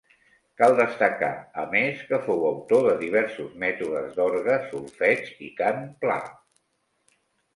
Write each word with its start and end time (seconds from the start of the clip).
Cal 0.59 0.71
destacar, 0.77 1.29
a 1.63 1.65
més, 1.73 1.99
que 2.11 2.19
fou 2.29 2.47
autor 2.47 2.87
de 2.87 2.95
diversos 3.03 3.53
mètodes 3.65 4.15
d'orgue, 4.21 4.55
solfeig 4.71 5.23
i 5.49 5.51
cant 5.61 5.85
pla. 6.07 6.19